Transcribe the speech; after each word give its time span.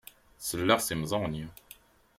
Selleɣ 0.47 0.79
s 0.81 0.87
imeẓẓuɣen-iw. 0.93 1.49